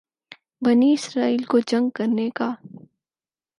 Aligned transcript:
بنی 0.65 0.91
اسرائیل 0.93 1.43
کو 1.43 1.59
جنگ 1.67 1.89
کرنے 1.89 2.29
کا 2.29 2.49